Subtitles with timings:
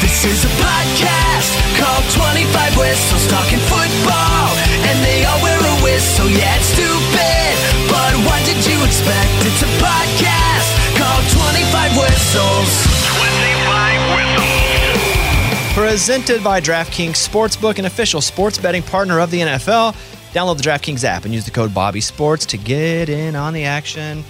[0.00, 4.54] This is a podcast called 25 Whistles Talking Football.
[4.86, 7.54] And they all wear a whistle, yeah, it's stupid.
[7.90, 9.30] But what did you expect?
[9.46, 12.70] It's a podcast called 25 Whistles.
[13.18, 15.74] 25 whistles.
[15.74, 19.94] Presented by DraftKings Sportsbook, an official sports betting partner of the NFL.
[20.32, 23.64] Download the DraftKings app and use the code Bobby Sports to get in on the
[23.64, 24.24] action.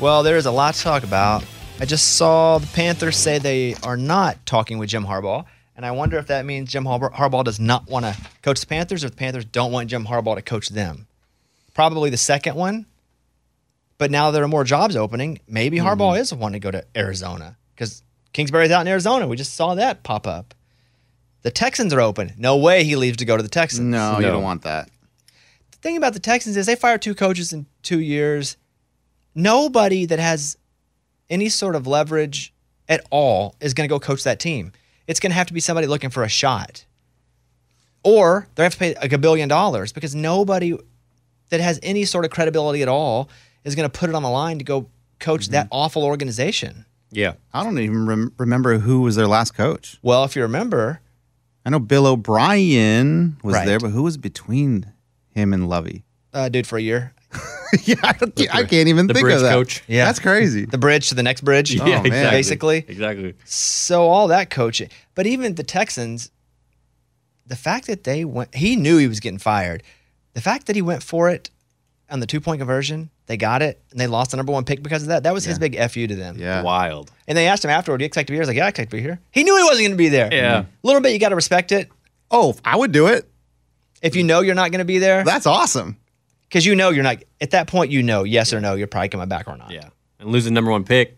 [0.00, 1.44] Well, there is a lot to talk about.
[1.80, 5.92] I just saw the Panthers say they are not talking with Jim Harbaugh, and I
[5.92, 9.08] wonder if that means Jim Harbaugh, Harbaugh does not want to coach the Panthers, or
[9.08, 11.06] the Panthers don't want Jim Harbaugh to coach them.
[11.72, 12.84] Probably the second one.
[13.96, 15.40] But now there are more jobs opening.
[15.48, 15.86] Maybe mm-hmm.
[15.86, 18.02] Harbaugh is one to go to Arizona because
[18.34, 19.26] Kingsbury's out in Arizona.
[19.26, 20.54] We just saw that pop up.
[21.42, 22.34] The Texans are open.
[22.36, 23.86] No way he leaves to go to the Texans.
[23.86, 24.90] No, you don't want that.
[25.70, 28.58] The thing about the Texans is they fired two coaches in two years.
[29.34, 30.58] Nobody that has
[31.30, 32.52] any sort of leverage
[32.88, 34.72] at all is going to go coach that team.
[35.06, 36.84] It's going to have to be somebody looking for a shot.
[38.02, 40.76] Or they have to pay like a billion dollars because nobody
[41.50, 43.28] that has any sort of credibility at all
[43.64, 44.86] is going to put it on the line to go
[45.18, 46.86] coach that awful organization.
[47.10, 47.34] Yeah.
[47.52, 49.98] I don't even rem- remember who was their last coach.
[50.02, 51.00] Well, if you remember,
[51.66, 53.66] I know Bill O'Brien was Right.
[53.66, 54.92] there, but who was between
[55.34, 56.04] him and Lovie?
[56.32, 57.12] uh, dude, for a year,
[57.84, 59.52] yeah, I, don't, I can't even the think bridge of that.
[59.52, 59.82] coach.
[59.86, 60.04] Yeah.
[60.06, 60.64] that's crazy.
[60.64, 61.78] the bridge to the next bridge.
[61.80, 62.10] Oh, exactly.
[62.10, 62.76] Basically.
[62.88, 63.34] Exactly.
[63.44, 66.30] So all that coaching, but even the Texans,
[67.46, 69.82] the fact that they went, he knew he was getting fired.
[70.34, 71.50] The fact that he went for it
[72.10, 74.82] on the two point conversion, they got it, and they lost the number one pick
[74.82, 75.22] because of that.
[75.22, 76.36] That was his big fu to them.
[76.38, 77.12] yeah, Wild.
[77.28, 78.68] And they asked him afterward, "Do you expect to be here?" He's like, "Yeah, I
[78.68, 80.28] expect to be here." He knew he wasn't going to be there.
[80.32, 80.60] Yeah.
[80.60, 81.12] a little bit.
[81.12, 81.88] You got to respect it.
[82.30, 83.28] Oh, I would do it.
[84.02, 85.96] If you know you're not going to be there, That's awesome.
[86.50, 87.18] Because you know you're not.
[87.40, 89.70] At that point, you know, yes or no, you're probably coming back or not.
[89.70, 89.88] Yeah.
[90.18, 91.16] And losing number one pick.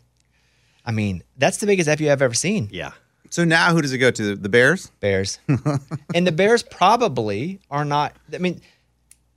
[0.84, 2.68] I mean, that's the biggest fu I've ever seen.
[2.70, 2.92] Yeah.
[3.30, 4.36] So now who does it go to?
[4.36, 4.90] The Bears?
[5.00, 5.38] Bears.
[6.14, 8.14] and the Bears probably are not.
[8.32, 8.60] I mean,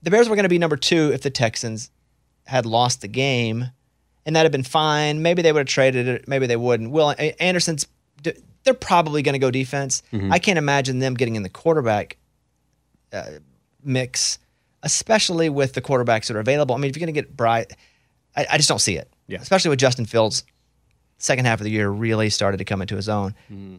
[0.01, 1.89] the Bears were going to be number two if the Texans
[2.45, 3.65] had lost the game,
[4.25, 5.21] and that'd have been fine.
[5.21, 6.27] Maybe they would have traded it.
[6.27, 6.91] Maybe they wouldn't.
[6.91, 7.87] Will Anderson's.
[8.63, 10.03] They're probably going to go defense.
[10.11, 12.17] I can't imagine them getting in the quarterback
[13.13, 13.23] uh,
[13.83, 14.39] mix,
[14.85, 16.75] especially with the quarterbacks that are available.
[16.75, 17.73] I mean, if you're going to get Bright,
[18.37, 19.11] I, I just don't see it.
[19.27, 19.41] Yeah.
[19.41, 20.43] Especially with Justin Fields,
[21.17, 23.31] second half of the year really started to come into his own.
[23.51, 23.77] Mm-hmm.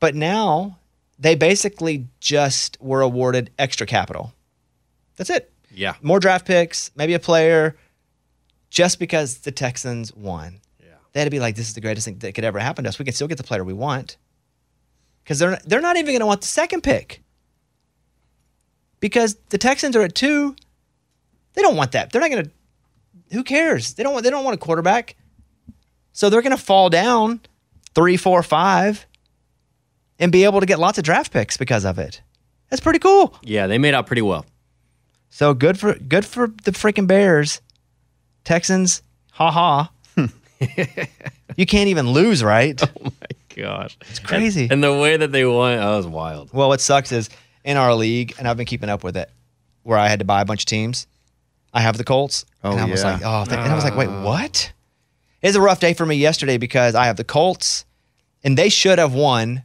[0.00, 0.78] But now
[1.18, 4.34] they basically just were awarded extra capital.
[5.16, 5.52] That's it.
[5.70, 5.94] Yeah.
[6.02, 7.76] More draft picks, maybe a player,
[8.68, 10.60] just because the Texans won.
[10.80, 10.94] Yeah.
[11.12, 12.88] They had to be like, this is the greatest thing that could ever happen to
[12.88, 12.98] us.
[12.98, 14.16] We can still get the player we want.
[15.22, 17.21] Because they're, they're not even going to want the second pick.
[19.02, 20.54] Because the Texans are at two.
[21.54, 22.12] They don't want that.
[22.12, 22.50] They're not going to.
[23.32, 23.94] Who cares?
[23.94, 24.22] They don't want.
[24.24, 25.16] They don't want a quarterback.
[26.12, 27.40] So they're going to fall down
[27.94, 29.04] three, four, five,
[30.20, 32.22] and be able to get lots of draft picks because of it.
[32.70, 33.34] That's pretty cool.
[33.42, 33.66] Yeah.
[33.66, 34.46] They made out pretty well.
[35.30, 37.60] So good for good for the freaking Bears.
[38.44, 39.02] Texans,
[39.32, 39.90] ha ha.
[41.56, 42.80] you can't even lose, right?
[43.04, 43.10] Oh
[43.56, 43.98] my gosh.
[44.08, 44.66] It's crazy.
[44.70, 46.54] And, the way that they won, that was wild.
[46.54, 47.28] Well, what sucks is
[47.64, 49.30] in our league, and I've been keeping up with it,
[49.82, 51.06] where I had to buy a bunch of teams.
[51.72, 52.44] I have the Colts.
[52.62, 53.12] Oh, and I was yeah.
[53.12, 54.22] like, oh, th- and I was like, wait, uh.
[54.22, 54.72] what?
[55.40, 57.84] It was a rough day for me yesterday because I have the Colts,
[58.44, 59.62] and they should have won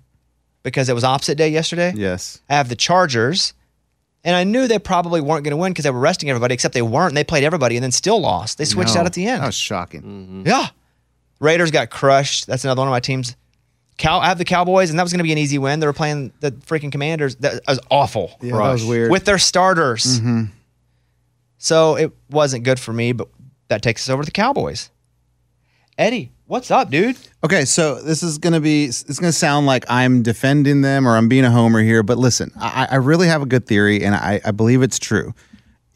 [0.64, 1.94] because it was opposite day yesterday.
[1.96, 2.42] Yes.
[2.50, 3.54] I have the Chargers,
[4.24, 6.74] and I knew they probably weren't going to win because they were resting everybody, except
[6.74, 7.14] they weren't.
[7.14, 8.58] They played everybody and then still lost.
[8.58, 9.42] They switched No, out at the end.
[9.44, 10.44] That was shocking.
[10.46, 10.68] Yeah.
[11.40, 12.48] Raiders got crushed.
[12.48, 13.36] That's another one of my teams.
[13.98, 15.80] Cow- I have the Cowboys, and that was going to be an easy win.
[15.80, 17.36] They were playing the freaking Commanders.
[17.38, 18.38] That was awful.
[18.42, 19.12] Yeah, that was weird.
[19.12, 20.20] With their starters.
[20.20, 20.44] Mm-hmm.
[21.58, 23.28] So it wasn't good for me, but
[23.70, 24.90] that takes us over to the Cowboys.
[25.98, 27.18] Eddie, what's up, dude?
[27.44, 31.28] Okay, so this is gonna be it's gonna sound like I'm defending them or I'm
[31.28, 34.40] being a homer here, but listen, I, I really have a good theory and I,
[34.46, 35.34] I believe it's true.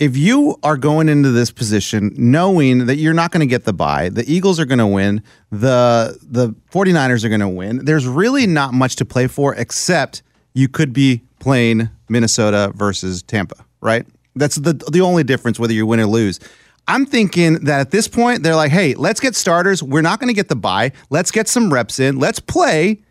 [0.01, 3.71] If you are going into this position knowing that you're not going to get the
[3.71, 8.07] buy, the Eagles are going to win, the the 49ers are going to win, there's
[8.07, 10.23] really not much to play for except
[10.55, 14.07] you could be playing Minnesota versus Tampa, right?
[14.35, 16.39] That's the the only difference whether you win or lose.
[16.87, 19.83] I'm thinking that at this point they're like, "Hey, let's get starters.
[19.83, 20.93] We're not going to get the buy.
[21.11, 22.17] Let's get some reps in.
[22.17, 23.03] Let's play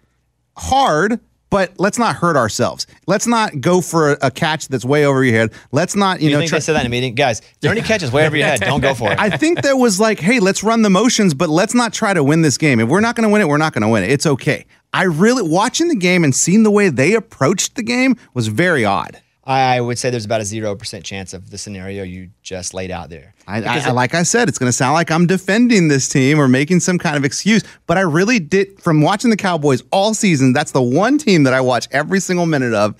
[0.57, 2.87] hard, but let's not hurt ourselves.
[3.07, 5.51] Let's not go for a, a catch that's way over your head.
[5.73, 7.15] Let's not, you, You know, think try- they said that in a meeting?
[7.15, 9.19] Guys, if there are any catches way over your head, don't go for it.
[9.21, 12.23] I think there was like, hey, let's run the motions, but let's not try to
[12.25, 12.81] win this game.
[12.81, 14.11] If we're not going to win it, we're not going to win it.
[14.11, 14.65] It's okay.
[14.93, 18.85] I really watching the game and seeing the way they approached the game was very
[18.85, 19.21] odd.
[19.43, 22.91] I would say there's about a zero percent chance of the scenario you just laid
[22.91, 23.35] out there.
[23.47, 26.09] I, I, Because I- like I said, it's going to sound like I'm defending this
[26.09, 28.81] team or making some kind of excuse, but I really did.
[28.83, 32.47] From watching the Cowboys all season, that's the one team that I watch every single
[32.47, 32.95] minute of.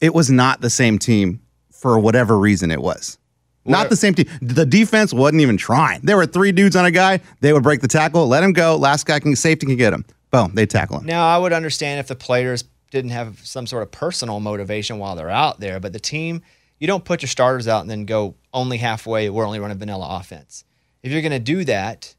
[0.00, 1.42] It was not the same team
[1.72, 3.18] for whatever reason it was.
[3.66, 4.26] Not the same team.
[4.40, 6.00] The defense wasn't even trying.
[6.02, 7.20] There were three dudes on a guy.
[7.40, 8.76] They would break the tackle, let him go.
[8.76, 10.04] Last guy can safety can get him.
[10.30, 11.06] Boom, they tackle him.
[11.06, 15.16] Now, I would understand if the players didn't have some sort of personal motivation while
[15.16, 16.42] they're out there, but the team,
[16.78, 20.18] you don't put your starters out and then go only halfway, we're only running vanilla
[20.20, 20.64] offense.
[21.02, 22.14] If you're going to do that,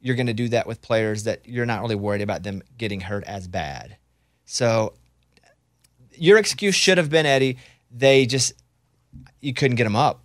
[0.00, 3.00] you're going to do that with players that you're not really worried about them getting
[3.00, 3.96] hurt as bad.
[4.46, 4.94] So,
[6.14, 7.58] your excuse should have been, Eddie,
[7.90, 8.52] they just,
[9.40, 10.22] you couldn't get them up.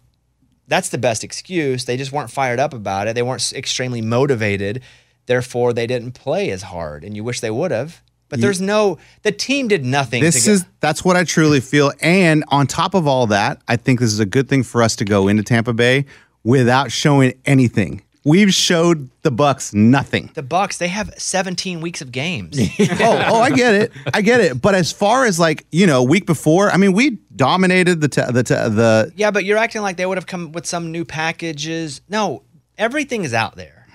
[0.67, 1.85] That's the best excuse.
[1.85, 3.15] They just weren't fired up about it.
[3.15, 4.81] They weren't extremely motivated.
[5.25, 7.03] Therefore, they didn't play as hard.
[7.03, 8.01] And you wish they would have.
[8.29, 10.23] But there's no, the team did nothing.
[10.23, 11.91] This is that's what I truly feel.
[12.01, 14.95] And on top of all that, I think this is a good thing for us
[14.97, 16.05] to go into Tampa Bay
[16.43, 18.01] without showing anything.
[18.23, 20.31] We've showed the Bucks nothing.
[20.33, 20.79] the Bucks.
[20.79, 22.57] They have 17 weeks of games.
[22.79, 23.91] oh, oh, I get it.
[24.15, 24.59] I get it.
[24.59, 28.23] But as far as like, you know, week before, I mean, we dominated the t-
[28.27, 31.05] the t- the yeah, but you're acting like they would have come with some new
[31.05, 32.01] packages.
[32.09, 32.41] No,
[32.79, 33.85] everything is out there.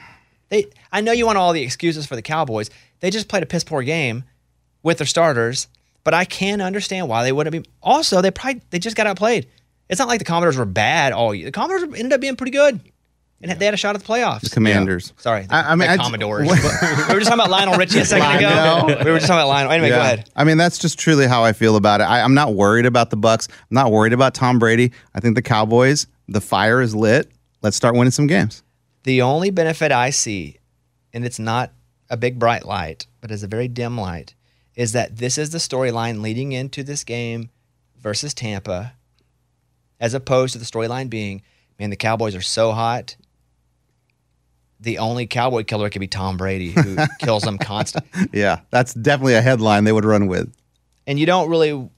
[0.49, 2.71] They, I know you want all the excuses for the Cowboys.
[3.01, 4.25] They just played a piss poor game
[4.83, 5.69] with their starters,
[6.05, 7.69] but I can understand why they wouldn't be.
[7.83, 9.47] Also, they probably they just got outplayed.
[9.89, 11.47] It's not like the Commodores were bad all year.
[11.47, 12.81] The Commodores ended up being pretty good,
[13.43, 14.43] and they had a shot at the playoffs.
[14.43, 15.13] The Commanders.
[15.17, 16.43] Sorry, the, I- I mean, the I j- Commodores.
[16.49, 18.85] we were just talking about Lionel Richie a second ago.
[19.05, 19.73] We were just talking about Lionel.
[19.73, 20.31] Anyway, go ahead.
[20.37, 22.05] I mean, that's just truly how I feel about it.
[22.05, 23.49] I, I'm not worried about the Bucks.
[23.51, 24.93] I'm not worried about Tom Brady.
[25.15, 27.31] I think the Cowboys, the fire is lit.
[27.63, 28.63] Let's start winning some games.
[29.03, 30.59] The only benefit I see,
[31.13, 31.73] and it's not
[32.11, 34.35] a big bright light, but as a very dim light,
[34.75, 37.51] is that this is the storyline leading into this game
[37.99, 38.95] versus Tampa,
[40.01, 41.43] as opposed to the storyline being,
[41.79, 43.17] man, the Cowboys are so hot.
[44.81, 48.29] The only cowboy killer could be Tom Brady, who kills them constantly.
[48.33, 50.51] Yeah, that's definitely a headline they would run with.
[51.07, 51.91] And you don't really,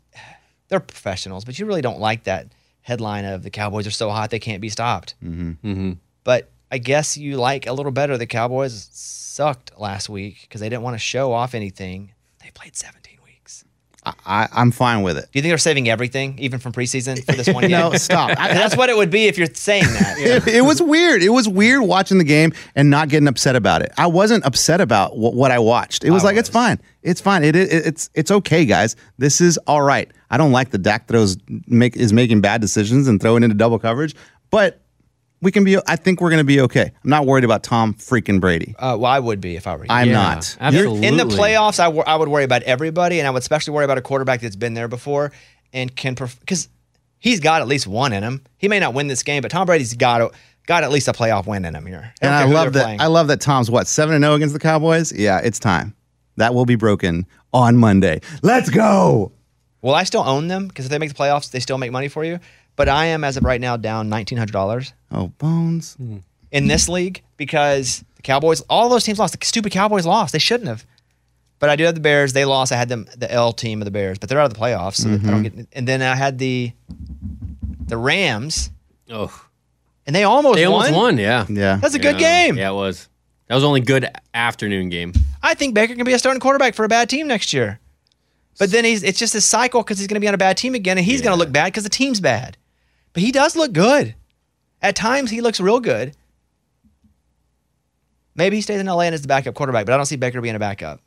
[0.69, 2.49] they're professionals, but you really don't like that
[2.81, 5.14] headline of the Cowboys are so hot they can't be stopped.
[5.23, 5.93] Mm-hmm.
[6.25, 10.71] But I guess you like a little better the Cowboys sucked last week because they
[10.71, 12.13] didn't want to show off anything.
[12.43, 13.65] They played 17 weeks.
[14.05, 15.25] I, I'm fine with it.
[15.31, 17.73] Do you think they're saving everything, even from preseason, for this one game?
[17.73, 18.31] No, stop.
[18.39, 20.17] I- That's what it would be if you're saying that.
[20.19, 21.23] It, it was weird.
[21.23, 23.93] It was weird watching the game and not getting upset about it.
[23.99, 26.05] I wasn't upset about what, what I watched.
[26.05, 26.81] It was I like it's fine.
[27.03, 27.45] It's fine.
[27.45, 28.97] It, it it's it's okay, guys.
[29.19, 30.11] This is all right.
[30.31, 31.37] I don't like the Dak throws
[31.67, 34.15] make is making bad decisions and throwing into double coverage,
[34.51, 34.81] but
[35.43, 35.77] we can be.
[35.87, 36.91] I think we're going to be okay.
[37.05, 38.75] I'm not worried about Tom freaking Brady.
[38.79, 39.89] Uh, well, I would be if I were you.
[39.91, 40.56] I'm Yeah, not.
[40.61, 41.06] absolutely.
[41.06, 43.85] In the playoffs, I wor- I would worry about everybody, and I would especially worry
[43.85, 45.33] about a quarterback that's been there before
[45.75, 46.69] and can because
[47.19, 48.43] he's got at least one in him.
[48.56, 50.31] He may not win this game, but Tom Brady's got a,
[50.67, 52.12] got at least a playoff win in him here.
[52.23, 52.85] And don't I care who love they're that.
[52.85, 53.00] playing.
[53.00, 55.12] I love that Tom's what seven and zero against the Cowboys.
[55.12, 55.95] Yeah, it's time.
[56.37, 58.21] That will be broken on Monday.
[58.43, 59.33] Let's go.
[59.83, 62.06] Well, I still own them because if they make the playoffs, they still make money
[62.09, 62.38] for you.
[62.77, 65.95] But I am, as of right now, down nineteen hundred dollars Oh, bones.
[65.95, 66.19] Hmm.
[66.51, 69.39] in this league because the Cowboys, all those teams lost.
[69.39, 70.33] The stupid Cowboys lost.
[70.33, 70.85] They shouldn't have.
[71.59, 72.33] But I do have the Bears.
[72.33, 72.73] They lost.
[72.73, 74.97] I had them the L team of the Bears, but they're out of the playoffs.
[74.97, 75.43] So I don't mm-hmm.
[75.43, 75.69] get.
[75.75, 76.73] And then I had the
[77.87, 78.71] the Rams,
[79.11, 79.47] Oh,
[80.07, 80.87] and they almost they won.
[80.87, 81.19] almost won.
[81.19, 81.47] Yeah.
[81.49, 81.77] Yeah.
[81.77, 82.47] That's a good Yeah.
[82.47, 82.57] game.
[82.57, 83.09] Yeah, it was.
[83.49, 85.13] That was only good afternoon game.
[85.43, 87.79] I think Baker can be a starting quarterback for a bad team next year.
[88.59, 90.57] But then he's it's just a cycle because he's going to be on a bad
[90.57, 92.57] team again, and he's going to look bad because the team's bad.
[93.12, 94.14] But he does look good.
[94.81, 96.14] At times, he looks real good.
[98.35, 100.40] Maybe he stays in LA and is the backup quarterback, but I don't see Baker
[100.40, 101.00] being a backup.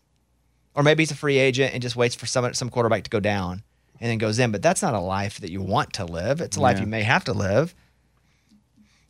[0.75, 3.19] Or maybe he's a free agent and just waits for some some quarterback to go
[3.19, 3.63] down
[3.99, 4.51] and then goes in.
[4.51, 6.41] But that's not a life that you want to live.
[6.41, 7.73] It's a life you may have to live.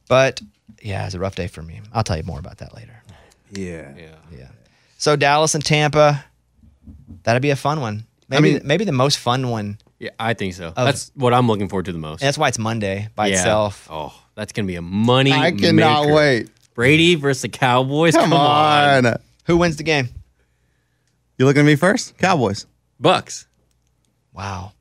[0.07, 0.41] But
[0.81, 1.81] yeah, it's a rough day for me.
[1.91, 3.01] I'll tell you more about that later.
[3.51, 3.93] Yeah.
[3.97, 4.15] Yeah.
[4.31, 4.47] Yeah.
[4.97, 6.23] So Dallas and Tampa,
[7.23, 8.05] that'd be a fun one.
[8.29, 9.79] Maybe mean- maybe the most fun one.
[9.99, 10.73] Yeah, I think so.
[10.75, 12.19] that's what I'm looking forward to the most.
[12.21, 13.35] That's why it's Monday by yeah.
[13.35, 13.87] itself.
[13.89, 15.31] Oh, that's gonna be a money.
[15.31, 16.15] I cannot maker.
[16.15, 16.49] wait.
[16.73, 18.15] Brady versus the Cowboys.
[18.15, 19.15] Come, on.
[19.45, 20.09] Who wins the game?
[21.37, 22.17] You looking at me first?
[22.17, 22.65] Cowboys.
[22.99, 23.47] Bucks.
[24.33, 24.73] Wow.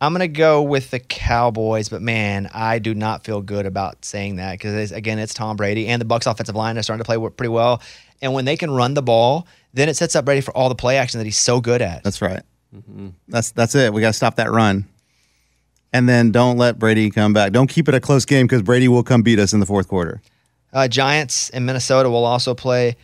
[0.00, 4.36] I'm gonna go with the Cowboys, but man, I do not feel good about saying
[4.36, 7.18] that because again, it's Tom Brady and the Bucks offensive line is starting to play
[7.30, 7.82] pretty well.
[8.20, 10.74] And when they can run the ball, then it sets up Brady for all the
[10.74, 12.02] play action that he's so good at.
[12.02, 12.42] That's right.
[13.28, 13.92] That's that's it.
[13.92, 14.86] We got to stop that run.
[15.92, 17.52] And then don't let Brady come back.
[17.52, 19.88] Don't keep it a close game because Brady will come beat us in the fourth
[19.88, 20.20] quarter.
[20.72, 22.96] Uh, Giants and Minnesota will also play.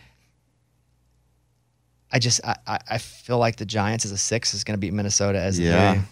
[2.11, 4.79] I just I, I I feel like the Giants as a six is going to
[4.79, 5.93] beat Minnesota as a Yeah.
[5.93, 6.03] three.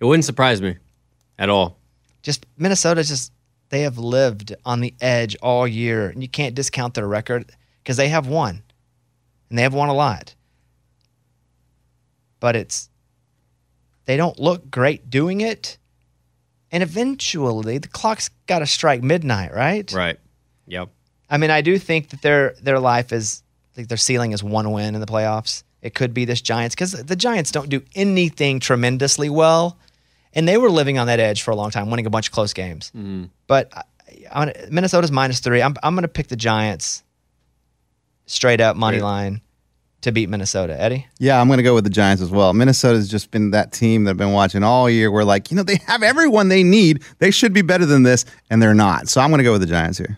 [0.00, 0.76] It wouldn't surprise me.
[1.38, 1.76] at all.
[2.22, 3.32] just Minnesota just
[3.70, 7.50] they have lived on the edge all year, and you can't discount their record
[7.82, 8.62] because they have won,
[9.50, 10.34] and they have won a lot.
[12.40, 12.88] But it's
[14.06, 15.78] they don't look great doing it,
[16.70, 19.90] and eventually the clock's got to strike midnight, right?
[19.92, 20.18] Right.
[20.66, 20.90] Yep.
[21.30, 23.42] I mean, I do think that their their life is
[23.76, 25.62] like their ceiling is one win in the playoffs.
[25.82, 29.78] It could be this Giants because the Giants don't do anything tremendously well,
[30.32, 32.32] and they were living on that edge for a long time, winning a bunch of
[32.32, 32.90] close games.
[32.96, 33.24] Mm-hmm.
[33.46, 33.82] But uh,
[34.32, 35.62] I, I, Minnesota's minus three.
[35.62, 37.02] I'm I'm going to pick the Giants
[38.26, 39.42] straight up money line
[40.04, 40.80] to beat Minnesota.
[40.80, 42.52] Eddie, Yeah, I'm going to go with the Giants as well.
[42.54, 45.10] Minnesota's just been that team that I've been watching all year.
[45.10, 47.02] We're like, you know, they have everyone they need.
[47.18, 49.08] They should be better than this, and they're not.
[49.08, 50.16] So I'm going to go with the Giants here.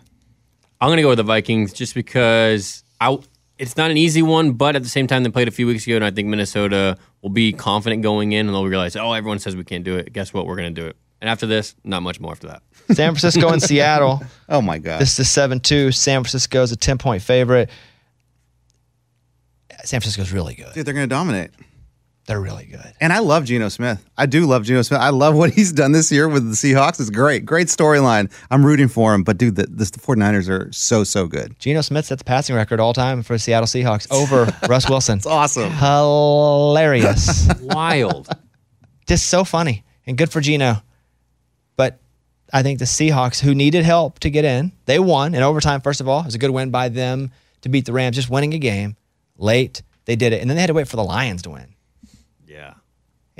[0.79, 3.17] I'm gonna go with the Vikings just because I.
[3.57, 5.87] It's not an easy one, but at the same time, they played a few weeks
[5.87, 9.39] ago, and I think Minnesota will be confident going in, and they'll realize, oh, everyone
[9.39, 10.13] says we can't do it.
[10.13, 10.45] Guess what?
[10.45, 10.95] We're gonna do it.
[11.19, 12.61] And after this, not much more after that.
[12.91, 14.21] San Francisco and Seattle.
[14.47, 15.01] Oh my god.
[15.01, 15.91] This is seven two.
[15.91, 17.71] San Francisco's a ten point favorite.
[19.83, 20.73] San Francisco's really good.
[20.73, 21.51] Dude, they're going to dominate.
[22.27, 22.93] They're really good.
[22.99, 24.05] And I love Geno Smith.
[24.17, 24.99] I do love Geno Smith.
[24.99, 26.99] I love what he's done this year with the Seahawks.
[26.99, 27.45] It's great.
[27.45, 28.29] Great storyline.
[28.51, 29.23] I'm rooting for him.
[29.23, 31.57] But dude, the, this, the 49ers are so, so good.
[31.57, 35.19] Geno Smith sets the passing record all time for the Seattle Seahawks over Russ Wilson.
[35.19, 35.71] It's awesome.
[35.71, 37.47] Hilarious.
[37.61, 38.27] Wild.
[39.07, 40.83] Just so funny and good for Geno.
[41.77, 41.97] But
[42.51, 46.01] I think the Seahawks, who needed help to get in, they won in overtime, first
[46.01, 46.21] of all.
[46.21, 47.31] It was a good win by them
[47.61, 48.97] to beat the Rams, just winning a game
[49.37, 49.81] late.
[50.05, 50.41] They did it.
[50.41, 51.73] And then they had to wait for the Lions to win.
[52.47, 52.73] yeah.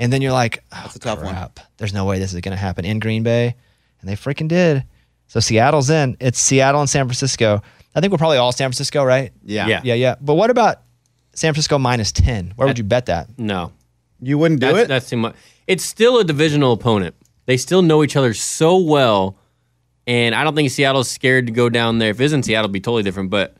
[0.00, 1.36] And then you're like, oh, That's a tough one.
[1.76, 3.56] There's no way this is going to happen in Green Bay.
[4.00, 4.84] And they freaking did.
[5.26, 6.16] So Seattle's in.
[6.20, 7.62] It's Seattle and San Francisco.
[7.94, 9.32] I think we're probably all San Francisco, right?
[9.44, 9.66] Yeah.
[9.66, 9.80] Yeah.
[9.82, 10.14] Yeah, yeah.
[10.20, 10.82] But what about
[11.34, 12.52] San Francisco minus 10?
[12.54, 13.28] Where would you bet that?
[13.38, 13.72] No.
[14.20, 14.88] You wouldn't do That's, it?
[14.88, 15.34] that's too much.
[15.66, 17.14] It's still a divisional opponent.
[17.46, 19.36] They still know each other so well,
[20.06, 22.10] and I don't think Seattle's scared to go down there.
[22.10, 23.30] If it isn't Seattle, it'd be totally different.
[23.30, 23.56] But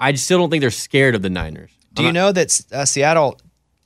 [0.00, 1.70] I just still don't think they're scared of the Niners.
[1.92, 3.40] Do you know that uh, Seattle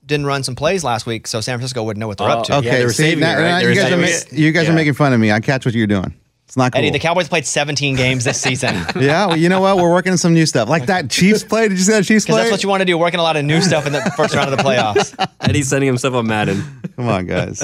[0.06, 2.44] didn't run some plays last week, so San Francisco wouldn't know what they're Oh, up
[2.46, 2.54] to?
[2.56, 2.68] okay.
[2.68, 3.48] okay, they were see, saving now- it, right?
[3.48, 4.72] now They you were guys, are, saving ma- you guys Yeah.
[4.72, 5.30] are making fun of me.
[5.30, 6.14] I catch what you're doing.
[6.46, 6.78] It's not cool.
[6.78, 8.74] Eddie, the Cowboys played 17 games this season.
[8.98, 9.76] Yeah, well, you know what?
[9.76, 10.66] We're working on some new stuff.
[10.70, 11.68] Like that Chiefs play.
[11.68, 12.36] Did you see that Chiefs play?
[12.38, 14.34] that's what you want to do, working a lot of new stuff in the first
[14.34, 15.14] round of the playoffs.
[15.42, 16.64] Eddie's sending himself on Madden.
[16.96, 17.62] Come on, guys.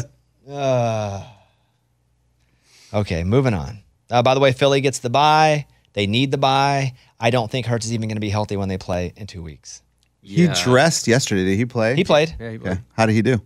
[2.93, 3.79] Okay, moving on.
[4.11, 5.67] Uh, by the way, Philly gets the bye.
[5.95, 6.95] They need the bye.
[7.25, 9.43] I don't think Hurts is even going to be healthy when they play in two
[9.43, 9.83] weeks.
[10.21, 11.47] He dressed yesterday.
[11.47, 11.97] Did he play?
[11.97, 12.37] He played.
[12.39, 12.79] Yeah, he Okay.
[12.93, 13.41] How did he do?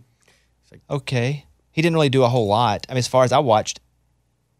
[0.89, 1.45] Okay.
[1.71, 2.85] He didn't really do a whole lot.
[2.89, 3.79] I mean, as far as I watched,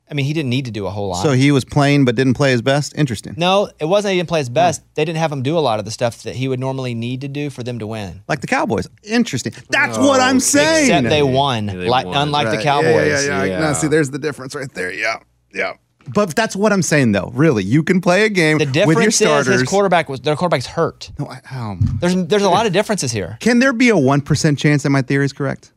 [0.10, 1.22] I mean, he didn't need to do a whole lot.
[1.22, 2.98] So he was playing but didn't play his best.
[2.98, 3.34] Interesting.
[3.36, 4.54] no, it wasn't he didn't play his hmm.
[4.54, 4.84] best.
[4.96, 7.20] They didn't have him do a lot of the stuff that he would normally need
[7.20, 8.24] to do for them to win.
[8.30, 8.88] Like the Cowboys.
[9.04, 9.52] Interesting.
[9.70, 10.86] That's oh, what I'm saying.
[10.86, 12.16] Except they won, Yeah, they like, won.
[12.16, 13.08] unlike the Cowboys.
[13.08, 13.44] Yeah, yeah, yeah.
[13.44, 13.60] Yeah.
[13.60, 14.94] Now, see, there's the difference right there.
[14.94, 15.20] Yeah,
[15.54, 15.74] yeah.
[16.14, 17.32] But that's what I'm saying, though.
[17.34, 19.60] Really, you can play a game The with your difference is starters.
[19.62, 21.12] his quarterback was their quarterback's hurt.
[21.20, 23.38] No, I- um, There's there's a lot of differences here.
[23.40, 25.72] can there be a one percent chance that my theory is correct?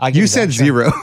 [0.00, 0.64] I'll give You said sure.
[0.64, 0.92] zero.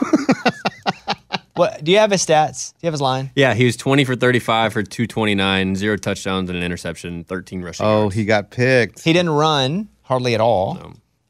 [1.54, 2.72] What do you have his stats?
[2.72, 3.30] Do you have his line?
[3.34, 7.86] Yeah, he was 20 for 35 for 229, zero touchdowns and an interception, 13 rushing
[7.86, 8.14] oh, yards.
[8.14, 9.02] he got picked.
[9.02, 10.78] He didn't run hardly at all,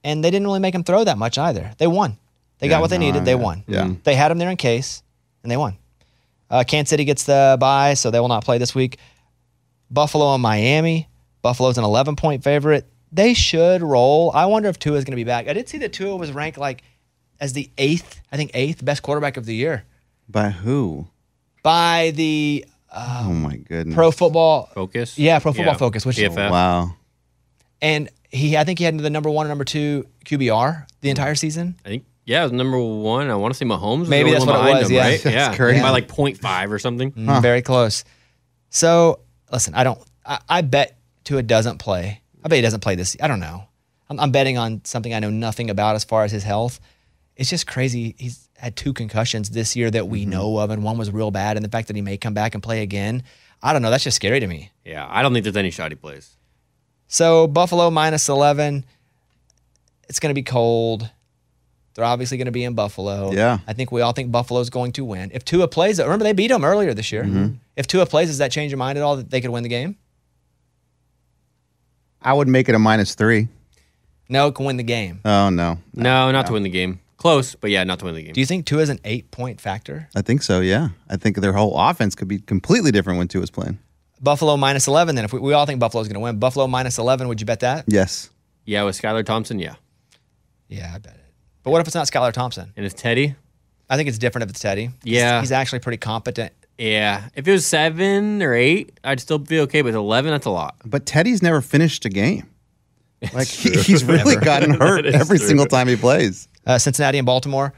[0.03, 1.71] and they didn't really make him throw that much either.
[1.79, 2.19] They won.
[2.59, 3.25] They Yeah, got what they no, needed.
[3.25, 3.63] They won.
[3.69, 3.83] yeah.
[3.85, 4.03] Mhm.
[4.03, 5.05] They had him there in case,
[5.45, 5.77] and they won.
[6.51, 8.99] Uh, Kansas City gets the bye, so they will not play this week.
[9.91, 11.09] Buffalo and Miami.
[11.43, 12.87] Buffalo's an 11 point favorite.
[13.13, 14.31] They should roll.
[14.35, 15.49] I wonder if Tua is going to be back.
[15.49, 16.83] I did see that Tua was ranked like
[17.41, 19.85] as the eighth, I think eighth best quarterback of the year
[20.29, 21.07] By who?
[21.63, 22.65] by the
[22.97, 23.95] oh my goodness.
[23.95, 24.71] Pro Football.
[24.75, 25.19] Focus.
[25.19, 26.95] Yeah, Pro Football Focus, which is- Wow.
[27.83, 31.35] And he, I think he had the number one and number two QBR the entire
[31.35, 31.77] season.
[31.85, 33.31] I think, yeah, it was number one.
[33.31, 34.01] I want to say Mahomes.
[34.01, 35.03] was the Maybe only that's one what it behind was, him, yeah.
[35.03, 35.23] Right?
[35.23, 35.83] That's yeah.
[35.83, 37.13] By like 0.5 or something.
[37.13, 38.05] Mm, Very close.
[38.69, 39.99] So listen, I don't.
[40.25, 42.21] I, I bet Tua doesn't play.
[42.45, 43.17] I bet he doesn't play this.
[43.23, 43.65] I don't know.
[44.11, 46.81] I'm, I'm betting on something I know nothing about as far as his health.
[47.37, 48.15] It's just crazy.
[48.19, 51.57] He's had two concussions this year that we know of, and one was real bad.
[51.57, 53.23] And the fact that he may come back and play again,
[53.63, 53.91] I don't know.
[53.91, 54.71] That's just scary to me.
[54.85, 56.37] Yeah, I don't think there's any shot he plays.
[57.09, 58.85] So Buffalo minus 11.
[60.09, 61.11] It's going to be cold.
[61.97, 63.33] They're obviously going to be in Buffalo.
[63.33, 63.59] Yeah.
[63.67, 65.31] I think we all think Buffalo's going to win.
[65.33, 67.25] If Tua plays, remember they beat them earlier this year.
[67.25, 67.55] Mm-hmm.
[67.75, 69.71] If Tua plays, does that change your mind at all that they could win the
[69.71, 69.97] game?
[72.21, 73.49] I would make it a minus three.
[74.29, 75.21] No, can win the game.
[75.25, 75.79] Oh no.
[75.95, 77.01] No, not to win the game.
[77.17, 78.35] Close, but yeah, not to win the game.
[78.35, 80.09] Do you think Tua is an eight point factor?
[80.15, 80.61] I think so.
[80.61, 80.89] Yeah.
[81.09, 83.79] I think their whole offense could be completely different when Tua's playing.
[84.21, 85.25] Buffalo minus 11, then.
[85.25, 87.61] If we, we all think Buffalo's going to win, Buffalo minus 11, would you bet
[87.61, 87.85] that?
[87.87, 88.31] Yes.
[88.65, 89.77] yeah, with Skylar Thompson, yeah.
[90.69, 91.26] Yeah, I bet it.
[91.67, 92.73] But what if it's not Skylar Thompson?
[92.77, 93.35] And it's Teddy?
[93.91, 94.91] I think it's different if it's Teddy.
[95.03, 95.41] Yeah.
[95.41, 96.53] He's, he's actually pretty competent.
[96.79, 97.29] Yeah.
[97.35, 99.83] If it was seven or eight, I'd still be okay.
[99.83, 100.77] But 11, that's a lot.
[100.85, 102.49] But Teddy's never finished a game.
[103.33, 105.49] Like, he, he's really gotten hurt every true.
[105.49, 106.47] single time he plays.
[106.65, 107.73] Uh, Cincinnati and Baltimore,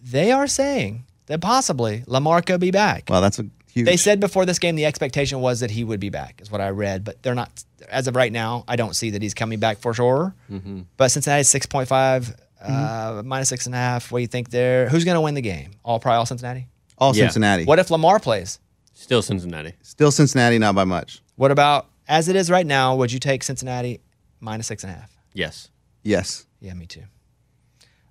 [0.00, 3.04] they are saying that possibly Lamar could be back.
[3.10, 3.84] Well, that's a huge.
[3.84, 6.62] They said before this game the expectation was that he would be back, is what
[6.62, 7.04] I read.
[7.04, 9.92] But they're not, as of right now, I don't see that he's coming back for
[9.92, 10.34] sure.
[10.50, 10.80] Mm-hmm.
[10.96, 13.18] But Cincinnati's 6.5 Mm-hmm.
[13.18, 14.12] Uh, minus six and a half.
[14.12, 14.88] What do you think there?
[14.88, 15.72] Who's going to win the game?
[15.84, 16.68] All probably all Cincinnati.
[16.98, 17.24] All yeah.
[17.24, 17.64] Cincinnati.
[17.64, 18.58] What if Lamar plays?
[18.94, 19.72] Still Cincinnati.
[19.82, 21.22] Still Cincinnati, not by much.
[21.36, 22.94] What about as it is right now?
[22.96, 24.00] Would you take Cincinnati
[24.40, 25.16] minus six and a half?
[25.32, 25.70] Yes.
[26.02, 26.46] Yes.
[26.60, 27.02] Yeah, me too.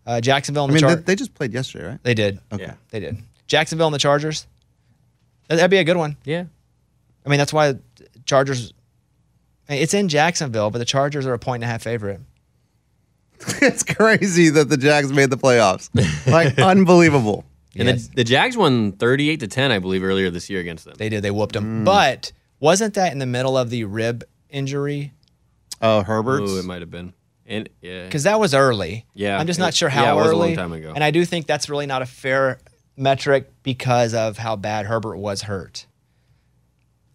[0.06, 0.66] Uh, Jacksonville.
[0.66, 2.04] And I mean, the Char- they, just played yesterday, right?
[2.04, 2.40] They did.
[2.52, 2.64] Okay.
[2.64, 2.74] Yeah.
[2.90, 3.18] They did.
[3.48, 4.48] Jacksonville and the Chargers.
[5.48, 6.18] That'd be a good one.
[6.24, 6.46] Yeah.
[7.26, 7.76] I mean, that's why
[8.26, 8.74] Chargers.
[9.70, 12.20] It's in Jacksonville, but the Chargers are a point and a half favorite.
[13.62, 15.90] it's crazy that the Jags made the playoffs.
[16.32, 17.46] Like unbelievable.
[17.76, 18.08] And Yes.
[18.08, 20.96] the, the Jags won 38 to 10, I believe, earlier this year against them.
[20.98, 21.22] They did.
[21.24, 21.62] They whooped Mm.
[21.62, 21.84] them.
[21.86, 25.14] But wasn't that in the middle of the rib injury?
[25.82, 26.52] Oh, Herbert's.
[26.52, 27.14] Ooh, it might have been.
[27.46, 28.04] And yeah.
[28.06, 29.06] Because that was early.
[29.14, 30.48] Yeah, I'm just it- not sure how yeah, it was a early.
[30.50, 30.92] long time ago.
[30.94, 32.60] And I do think that's really not a fair
[32.98, 35.86] metric because of how bad Herbert was hurt.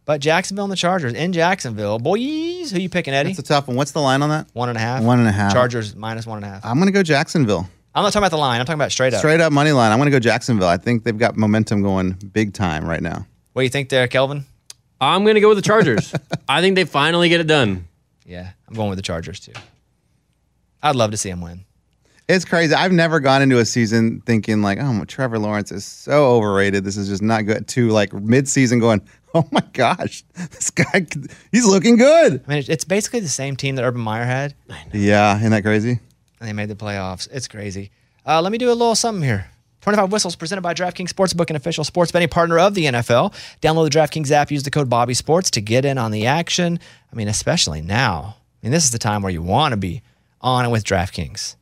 [0.06, 3.30] But Jacksonville and the Chargers in Jacksonville, boys, who you picking, Eddie?
[3.30, 3.76] That's a tough one.
[3.76, 4.46] What's the line on that?
[4.52, 5.02] one and a half.
[5.02, 5.52] One and a half.
[5.52, 6.64] Chargers minus one and a half.
[6.64, 7.68] I'm going to go Jacksonville.
[7.92, 8.60] I'm not talking about the line.
[8.60, 9.18] I'm talking about straight up.
[9.18, 9.90] Straight up money line.
[9.90, 10.68] I'm going to go Jacksonville.
[10.68, 13.26] I think they've got momentum going big time right now.
[13.52, 14.44] What do you think there, Kevin?
[15.00, 16.14] I'm going to go with the Chargers.
[16.48, 17.88] I think they finally get it done.
[18.25, 19.52] Yeah, I'm going with the Chargers too.
[20.84, 21.64] I'd love to see them win.
[22.28, 22.75] It's crazy.
[22.75, 26.84] I've never gone into a season thinking like, oh, Trevor Lawrence is so overrated.
[26.84, 27.66] This is just not good.
[27.68, 29.00] To like mid-season going,
[29.44, 31.06] oh my gosh, this guy,
[31.52, 32.42] he's looking good.
[32.46, 34.54] I mean, it's- it's basically the same team that Urban Meyer had,
[34.92, 36.00] Yeah, isn't that crazy?
[36.40, 37.28] and they made the playoffs.
[37.32, 37.90] It's crazy.
[38.26, 39.46] Uh, let me do a little something here.
[39.82, 43.32] 25 Whistles presented by DraftKings Sportsbook, an official sports betting partner of the NFL.
[43.62, 46.80] Download the DraftKings app, use the code Bobby Sports to get in on the action.
[47.12, 48.36] I mean, especially now.
[48.62, 50.02] I mean, this is the time where you want to be
[50.40, 51.54] on it with DraftKings.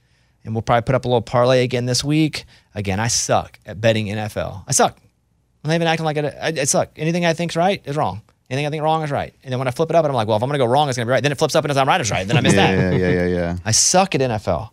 [0.43, 2.45] And we'll probably put up a little parlay again this week.
[2.75, 4.65] Again, I suck at betting NFL.
[4.67, 4.99] I suck.
[5.65, 6.27] I'm not even acting like it.
[6.27, 6.91] I, I suck.
[6.97, 8.21] Anything I think's right is wrong.
[8.51, 9.33] Anything I think wrong is right.
[9.43, 10.65] And then when I flip it up, and I'm like, well, if I'm going to
[10.65, 11.23] go wrong, it's going to be right.
[11.23, 12.27] Then it flips up and it's I'm right, it's right.
[12.29, 12.75] Then I miss that.
[12.77, 13.57] Yeah, yeah, yeah, yeah.
[13.65, 14.71] I suck at NFL.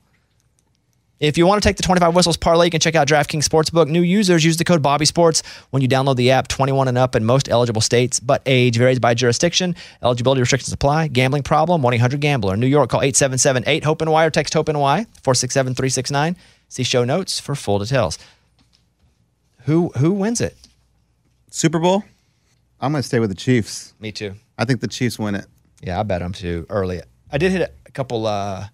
[1.21, 3.87] If you want to take the 25 Whistles parlay, you can check out DraftKings Sportsbook.
[3.87, 7.15] New users use the code Bobby Sports when you download the app 21 and up
[7.15, 9.75] in most eligible states, but age varies by jurisdiction.
[10.01, 11.09] Eligibility restrictions apply.
[11.09, 12.57] Gambling problem, 1 800 Gambler.
[12.57, 16.35] New York, call 877 8 HOPE NY or text HOPE NY 467 369.
[16.69, 18.17] See show notes for full details.
[19.65, 20.57] Who who wins it?
[21.51, 22.03] Super Bowl.
[22.79, 23.93] I'm going to stay with the Chiefs.
[23.99, 24.33] Me too.
[24.57, 25.45] I think the Chiefs win it.
[25.83, 27.01] Yeah, I bet them too early.
[27.31, 28.67] I did hit a couple uh,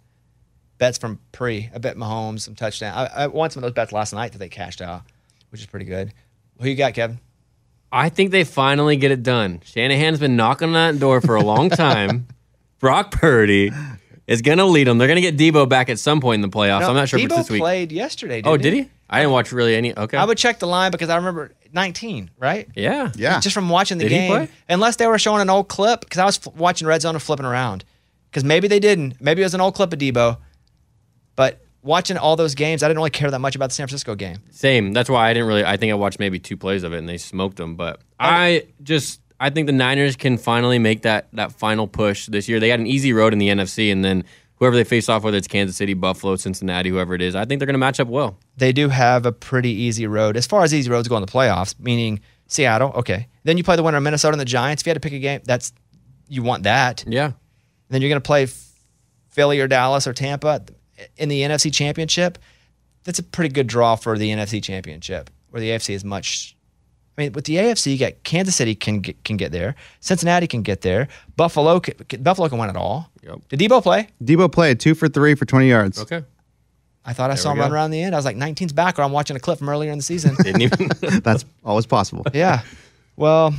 [0.77, 1.69] bets from pre.
[1.73, 2.93] I bet Mahomes some touchdown.
[2.95, 5.01] I, I won some of those bets last night that they cashed out,
[5.49, 6.13] which is pretty good.
[6.61, 7.19] Who you got, Kevin?
[7.91, 9.61] I think they finally get it done.
[9.65, 12.27] Shanahan's been knocking on that door for a long time.
[12.79, 13.71] Brock Purdy
[14.27, 14.97] is going to lead them.
[14.97, 16.87] They're going to get Deebo back at some point in the playoffs.
[16.87, 17.61] I'm not sure if Deebo it's this week.
[17.61, 18.41] played yesterday.
[18.43, 18.91] oh, didn't did he?
[19.09, 19.97] I didn't watch really any.
[19.97, 20.17] Okay.
[20.17, 22.67] I would check the line because I remember 19, right?
[22.75, 23.11] yeah.
[23.15, 23.39] Yeah.
[23.39, 24.49] Just from watching the Did he game, play?
[24.67, 26.01] unless they were showing an old clip.
[26.01, 27.85] Because I was f- watching Red Zone and flipping around.
[28.29, 29.21] Because maybe they didn't.
[29.21, 30.37] Maybe it was an old clip of Deebo.
[31.37, 34.15] But watching all those games, I didn't really care that much about the San Francisco
[34.15, 34.39] game.
[34.51, 34.91] Same.
[34.91, 35.63] That's why I didn't really.
[35.63, 37.75] I think I watched maybe two plays of it and they smoked them.
[37.75, 42.49] But I just I think the Niners can finally make that that final push this
[42.49, 42.59] year.
[42.59, 44.23] They had an easy road in the NFC, and then
[44.55, 47.59] whoever they face off, whether it's Kansas City, Buffalo, Cincinnati, whoever it is, I think
[47.59, 48.37] they're going to match up well.
[48.57, 51.31] they do have a pretty easy road as far as easy roads go in the
[51.31, 51.79] playoffs.
[51.79, 53.27] Meaning Seattle, okay.
[53.43, 54.81] Then you play the winner of Minnesota and the Giants.
[54.81, 55.73] If you had to pick a game, that's
[56.27, 57.03] you want that.
[57.07, 57.33] Yeah.
[57.89, 58.47] Then you're going to play
[59.29, 60.65] Philly or Dallas or Tampa
[61.15, 62.37] in the NFC Championship.
[63.03, 66.56] That's a pretty good draw for the NFC Championship, where the AFC is much.
[67.17, 70.45] I mean, with the AFC, you got Kansas City can get, can get there, Cincinnati
[70.45, 73.09] can get there, Buffalo can, Buffalo can win it all.
[73.23, 73.39] Yep.
[73.49, 74.07] Did Deebo play?
[74.23, 75.99] Deebo played two for three for 20 yards.
[75.99, 76.23] Okay.
[77.03, 78.13] I thought I saw we him run around the end.
[78.13, 80.35] I was like, 19's back, or I'm watching a clip from earlier in the season.
[80.43, 80.89] Didn't even.
[81.23, 82.25] That's always possible.
[82.33, 82.61] Yeah.
[83.15, 83.55] Well,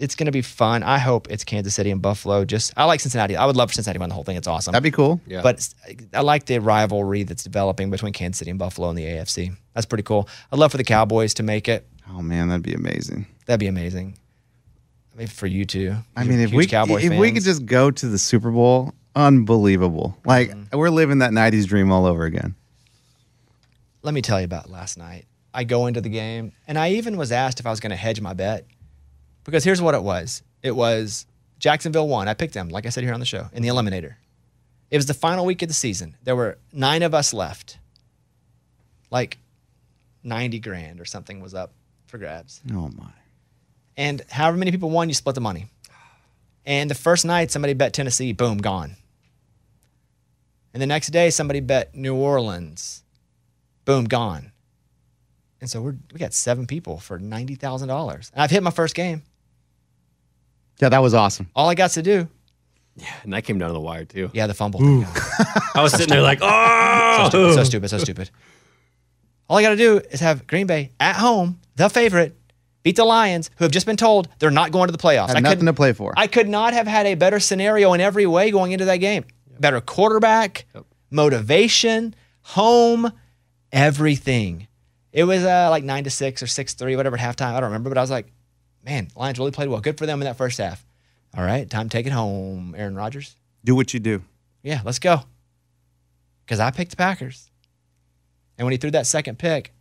[0.00, 0.82] it's going to be fun.
[0.82, 2.44] I hope it's Kansas City and Buffalo.
[2.44, 3.36] Just I like Cincinnati.
[3.36, 4.36] I would love for Cincinnati to win the whole thing.
[4.36, 4.72] It's awesome.
[4.72, 5.20] That'd be cool.
[5.26, 5.42] Yeah.
[5.42, 5.68] But
[6.14, 9.54] I like the rivalry that's developing between Kansas City and Buffalo in the AFC.
[9.74, 10.28] That's pretty cool.
[10.50, 11.86] I'd love for the Cowboys to make it.
[12.08, 13.26] Oh man, that'd be amazing.
[13.46, 14.16] That'd be amazing.
[15.14, 15.94] Maybe for you too.
[16.16, 20.16] I mean, if we Cowboy if we could just go to the Super Bowl, unbelievable.
[20.24, 20.78] Like Mm-hmm.
[20.78, 22.54] we're living that '90s dream all over again.
[24.02, 25.26] let me tell you about last night.
[25.52, 27.96] I go into the game, and I even was asked if I was going to
[27.96, 28.64] hedge my bet
[29.44, 30.42] because here's what it was.
[30.62, 31.26] It was
[31.58, 32.28] Jacksonville won.
[32.28, 34.14] I picked them, like I said here on the show, in the eliminator.
[34.90, 36.16] It was the final week of the season.
[36.24, 37.78] There were nine of us left.
[39.10, 39.38] like
[40.22, 41.72] 90 grand or something was up
[42.06, 42.60] for grabs.
[42.72, 43.10] Oh my.
[43.96, 45.66] And however many people won, you split the money.
[46.66, 48.96] And the first night, somebody bet Tennessee, boom, gone.
[50.72, 53.02] And the next day, somebody bet New Orleans,
[53.84, 54.52] boom, gone.
[55.60, 57.82] And so we're, we got seven people for $90,000.
[58.32, 59.22] And I've hit my first game.
[60.80, 61.48] Yeah, that was awesome.
[61.54, 62.26] All I got to do,
[62.96, 64.30] Yeah, And that came down to the wire too.
[64.32, 64.80] yeah, the fumble.
[64.80, 65.04] thing.
[65.74, 68.30] I was sitting there like, oh, so, stupid, so stupid, so stupid.
[69.48, 72.36] All I got to do is have Green Bay at home, the favorite,
[72.82, 75.28] beat the Lions, who have just been told they're not going to the playoffs.
[75.28, 76.14] Had I nothing couldn't- to play for.
[76.16, 79.24] I could not have had a better scenario in every way going into that game.
[79.58, 80.64] Better quarterback,
[81.10, 83.12] motivation, home,
[83.72, 84.66] everything.
[85.12, 87.48] It was uh, like nine to six or six three, whatever at halftime.
[87.52, 88.32] I don't remember, but I was like,
[88.84, 89.80] man, Lions really played well.
[89.80, 90.84] Good for them in that first half.
[91.36, 93.36] All right, time to take it home, Aaron Rodgers.
[93.64, 94.22] Do what you do.
[94.62, 95.20] Yeah, let's go.
[96.44, 97.50] Because I picked the Packers,
[98.58, 99.72] and when he threw that second pick,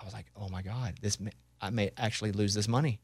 [0.00, 3.00] I was like, oh my god, this may, I may actually lose this money.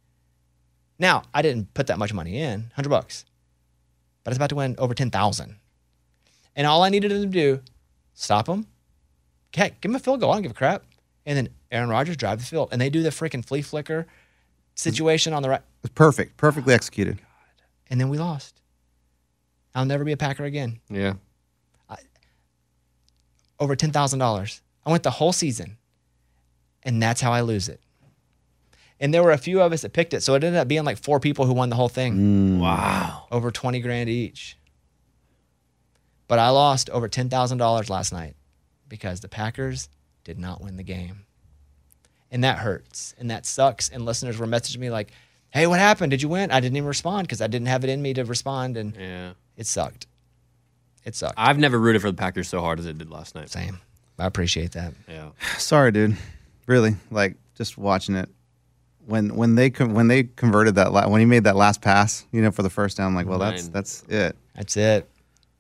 [0.99, 3.25] Now I didn't put that much money in, hundred bucks,
[4.23, 5.57] but I was about to win over ten thousand,
[6.55, 7.61] and all I needed him to do,
[8.15, 8.67] stop him,
[9.53, 10.31] heck, give him a field goal.
[10.31, 10.85] I don't give a crap,
[11.27, 14.07] and then Aaron Rodgers drive the field, and they do the freaking flea flicker
[14.79, 16.37] situation on the right, It was perfect.
[16.37, 17.19] Perfectly executed.
[17.21, 17.27] Oh,
[17.91, 18.61] and then we lost.
[19.75, 20.81] I'll never be a Packer again.
[20.88, 21.14] yeah.
[23.61, 24.62] over ten thousand dollars.
[24.87, 25.77] I went the whole season,
[26.83, 27.81] and that's how I lose it.
[29.01, 30.85] And there were a few of us that picked it, so it ended up being
[30.85, 32.59] like four people who won the whole thing, mm.
[32.61, 33.27] Wow.
[33.31, 34.57] over twenty grand each.
[36.29, 38.35] But I lost over ten thousand dollars last night
[38.88, 39.88] because the Packers
[40.25, 41.25] did not win the game,
[42.31, 43.88] and that hurts and that sucks.
[43.88, 45.11] And listeners were messaging me like,
[45.51, 46.11] "Hey, what happened?
[46.11, 48.25] Did you win?" I didn't even respond because I didn't have it in me to
[48.25, 49.31] respond, and Yeah.
[49.57, 50.07] it sucked.
[51.05, 51.35] It sucked.
[51.37, 53.49] I've never rooted for the Packers so hard as it did last night.
[53.51, 53.79] Same.
[54.19, 54.95] I appreciate that.
[55.09, 55.31] Yeah.
[55.59, 56.17] Sorry, dude.
[56.67, 58.29] Really, like just watching it.
[59.07, 62.27] When when they con- when they converted that la- when he made that last pass,
[62.31, 64.37] you know, for the first down, I'm like, well, that's that's it.
[64.55, 65.09] That's it.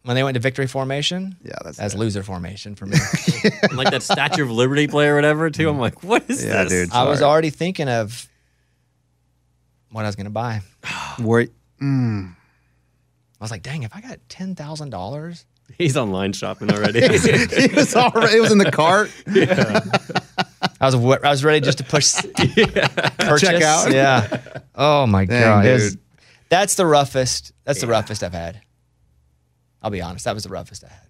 [0.08, 2.96] When they went to victory formation, Yeah, that's that's loser formation for me.
[3.64, 5.68] And like that Statue of Liberty play or whatever too.
[5.68, 6.72] I'm like, what is Yeah, this?
[6.88, 6.92] dude.
[6.94, 8.26] I was already thinking of
[9.90, 10.62] what I was going to buy.
[11.18, 12.30] Where mm.
[12.32, 15.44] I was like, dang, if I got ten thousand dollars,
[15.76, 17.00] He's online shopping already.
[17.06, 19.10] he was already it was in the cart.
[20.80, 22.14] I was I was ready just to push
[23.18, 23.40] purchase.
[23.42, 23.92] Check out.
[23.92, 24.40] Yeah.
[24.74, 26.00] Oh my Dang, god, was- dude.
[26.48, 27.52] that's the roughest.
[27.64, 28.62] That's the roughest I've had.
[29.82, 30.24] I'll be honest.
[30.24, 31.08] That was the roughest I had.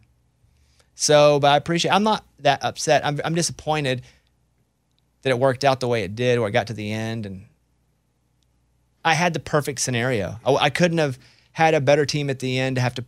[0.94, 1.92] So, but I appreciate.
[1.92, 3.04] I'm not that upset.
[3.06, 4.02] I'm I'm disappointed
[5.22, 7.46] that it worked out the way it did, where it got to the end, and
[9.04, 10.40] I had the perfect scenario.
[10.44, 11.18] I, I couldn't have
[11.52, 13.04] had a better team at the end to have to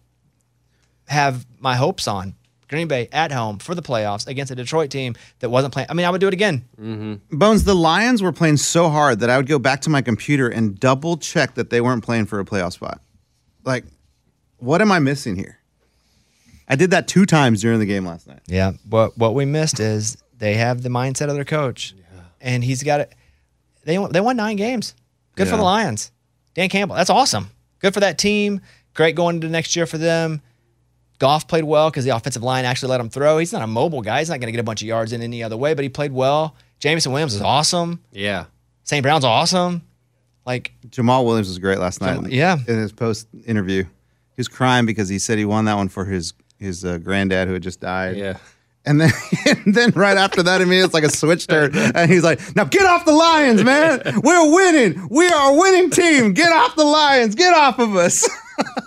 [1.08, 2.34] have my hopes on.
[2.68, 5.88] Green Bay at home for the playoffs against a Detroit team that wasn't playing.
[5.90, 6.64] I mean, I would do it again.
[6.80, 7.36] Mm-hmm.
[7.36, 10.48] Bones, the Lions were playing so hard that I would go back to my computer
[10.48, 13.00] and double check that they weren't playing for a playoff spot.
[13.64, 13.84] Like,
[14.60, 15.58] what am I missing here?
[16.68, 18.40] I did that two times during the game last night.
[18.46, 18.72] Yeah.
[18.88, 21.94] What what we missed is they have the mindset of their coach,
[22.40, 23.12] and he's got it.
[23.84, 24.94] They won- they won nine games.
[25.36, 26.12] Good for the Lions.
[26.54, 26.96] Dan Campbell.
[26.96, 27.50] That's awesome.
[27.80, 28.60] Good for that team.
[28.94, 30.42] Great going into next year for them.
[31.18, 33.38] Goff played well because the offensive line actually let him throw.
[33.38, 34.18] He's not a mobile guy.
[34.20, 35.88] He's not going to get a bunch of yards in any other way, but he
[35.88, 36.56] played well.
[36.78, 38.00] Jameson Williams is awesome.
[38.12, 38.46] yeah.
[38.84, 39.02] St.
[39.02, 39.82] Brown's awesome.
[40.46, 42.18] Like Jamaal Williams was great last night.
[42.18, 42.56] Jamaal- yeah.
[42.66, 43.84] In his post interview,
[44.40, 47.46] he was crying because he said he won that one for his his uh, granddad
[47.46, 48.16] who had just died.
[48.16, 48.38] Yeah.
[48.87, 49.11] And then,
[49.46, 51.76] and then right after that, I mean, it's like a switch turn.
[51.76, 54.00] And he's like, now get off the Lions, man.
[54.22, 55.07] We're winning.
[55.11, 56.33] We are a winning team.
[56.33, 57.35] Get off the Lions.
[57.35, 58.26] Get off of us.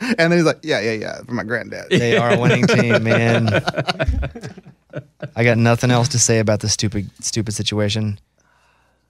[0.00, 1.90] and then he's like, yeah, yeah, yeah, for my granddad.
[1.90, 3.48] they are a winning team, man.
[5.36, 8.18] I got nothing else to say about this stupid stupid situation,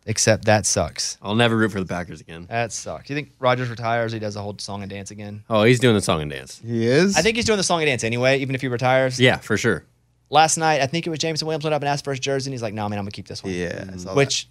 [0.08, 1.18] except that sucks.
[1.22, 2.46] I'll never root for the Packers again.
[2.48, 3.06] That sucks.
[3.06, 4.10] Do you think Rodgers retires?
[4.10, 5.44] He does a whole song and dance again.
[5.48, 6.60] Oh, he's doing the song and dance.
[6.64, 7.16] He is?
[7.16, 9.20] I think he's doing the song and dance anyway, even if he retires.
[9.20, 9.84] Yeah, for sure.
[10.30, 12.48] Last night, I think it was Jameson Williams went up and asked for his jersey,
[12.48, 13.84] and he's like, "No, man, I'm gonna keep this one." Yeah.
[13.92, 14.48] I saw Which,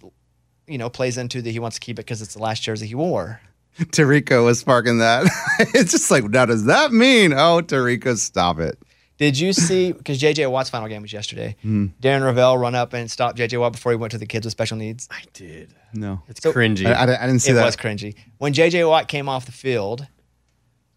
[0.66, 2.86] you know, plays into the he wants to keep it because it's the last jersey
[2.86, 3.40] he wore.
[3.78, 3.88] that.
[3.90, 5.26] Tarico was sparking that.
[5.60, 8.78] it's just like, now does that mean, oh, Tarico, stop it?
[9.18, 9.92] Did you see?
[9.92, 11.56] Because JJ Watt's final game was yesterday.
[11.62, 11.86] Hmm.
[12.00, 14.52] Darren Ravel run up and stop JJ Watt before he went to the kids with
[14.52, 15.08] special needs.
[15.10, 15.74] I did.
[15.92, 16.22] No.
[16.28, 16.86] It's So- cringy.
[16.86, 17.62] I, I, I didn't see it that.
[17.62, 18.14] It was cringy.
[18.38, 20.06] When JJ Watt came off the field,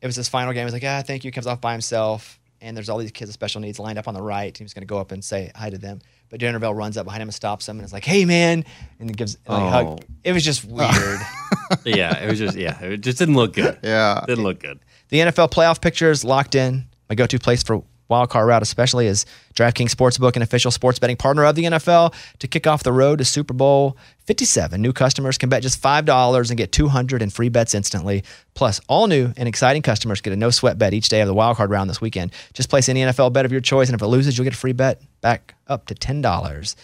[0.01, 0.65] it was his final game.
[0.65, 1.31] He's like, ah, thank you.
[1.31, 2.37] Comes off by himself.
[2.63, 4.55] And there's all these kids with special needs lined up on the right.
[4.55, 5.99] He was going to go up and say hi to them.
[6.29, 8.63] But Darren Ravel runs up behind him and stops him and is like, hey, man.
[8.99, 9.69] And he gives like, a Oh.
[9.69, 10.05] hug.
[10.23, 11.19] It was just weird.
[11.85, 13.79] yeah, it was just yeah, it just didn't look good.
[13.81, 14.23] Yeah.
[14.27, 14.79] Didn't look good.
[15.09, 16.85] the NFL playoff picture is locked in.
[17.09, 20.99] My go to place for wild card route, especially as DraftKings Sportsbook, an official sports
[20.99, 24.79] betting partner of the NFL, to kick off the road to Super Bowl 57.
[24.79, 28.23] New customers can bet just $5 and get 200 in free bets instantly.
[28.53, 31.33] Plus, all new and exciting customers get a no sweat bet each day of the
[31.33, 32.31] wild card round this weekend.
[32.53, 34.57] Just place any NFL bet of your choice, and if it loses, you'll get a
[34.57, 36.75] free bet back up to $10.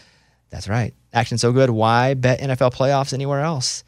[0.50, 0.94] That's right.
[1.14, 1.70] Action so good.
[1.70, 3.84] Why bet NFL playoffs anywhere else?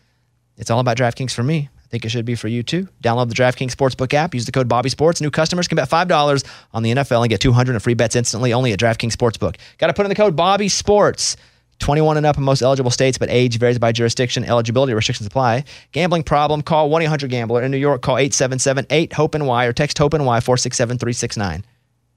[0.58, 1.70] It's all about DraftKings for me.
[1.90, 2.88] Think it should be for you too.
[3.02, 4.36] Download the DraftKings Sportsbook app.
[4.36, 5.22] Use the code Bobby Sports.
[5.22, 8.54] New customers can bet $5 on the NFL and get 200 in free bets instantly
[8.54, 9.56] only at DraftKings Sportsbook.
[9.80, 11.36] Got to put in the code Bobby Sports.
[11.80, 14.44] 21 and up in most eligible states, but age varies by jurisdiction.
[14.44, 15.64] Eligibility restrictions apply.
[15.94, 16.62] Gambling problem?
[16.62, 17.64] Call 1 800 Gambler.
[17.64, 21.66] In New York, call 877 8 HOPE NY or text HOPE NY 467 369.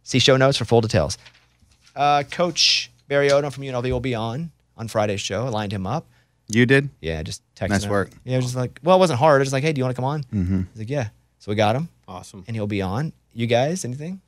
[0.02, 1.16] See show notes for full details.
[1.94, 5.46] Uh, Coach Barry Odom from UNLV will be on on Friday's show.
[5.46, 6.06] I lined him up.
[6.52, 6.90] You did?
[7.00, 7.70] Yeah, just texting.
[7.70, 7.90] Nice him.
[7.90, 8.10] work.
[8.24, 9.36] Yeah, it was just like, well, it wasn't hard.
[9.36, 10.22] I was just like, hey, do you want to come on?
[10.24, 10.60] Mm-hmm.
[10.72, 11.08] He's like, yeah.
[11.38, 12.44] So we got him, Awesome.
[12.46, 13.12] and he'll be on.
[13.32, 14.20] You guys, anything?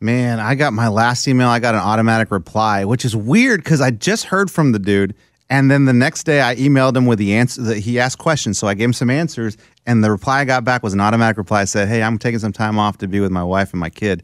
[0.00, 1.48] Man, I got my last email.
[1.48, 5.14] I got an automatic reply, which is weird because I just heard from the dude,
[5.50, 7.62] and then the next day I emailed him with the answer.
[7.62, 9.56] That he asked questions, so I gave him some answers,
[9.86, 11.60] and the reply I got back was an automatic reply.
[11.62, 13.90] I Said, "Hey, I'm taking some time off to be with my wife and my
[13.90, 14.22] kid."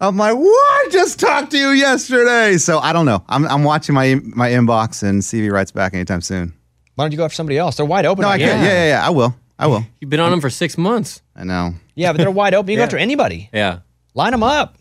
[0.00, 0.92] I'm like, "What?
[0.92, 3.22] Just talked to you yesterday." So I don't know.
[3.28, 6.52] I'm, I'm watching my my inbox and see if he writes back anytime soon.
[6.94, 7.76] Why don't you go after somebody else?
[7.76, 8.22] They're wide open.
[8.22, 8.62] No, I can't.
[8.62, 9.06] Yeah, yeah, yeah.
[9.06, 9.34] I will.
[9.58, 9.84] I will.
[10.00, 11.22] You've been on them for six months.
[11.36, 11.74] I know.
[11.94, 12.70] Yeah, but they're wide open.
[12.70, 13.50] You can go after anybody.
[13.52, 13.80] Yeah.
[14.14, 14.76] Line them up.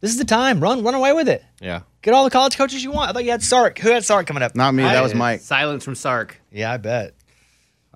[0.00, 0.60] This is the time.
[0.60, 1.44] Run, run away with it.
[1.60, 1.82] Yeah.
[2.02, 3.10] Get all the college coaches you want.
[3.10, 3.78] I thought you had Sark.
[3.78, 4.56] Who had Sark coming up?
[4.56, 4.82] Not me.
[4.82, 5.40] That was Mike.
[5.40, 6.40] Silence from Sark.
[6.50, 7.14] Yeah, I bet.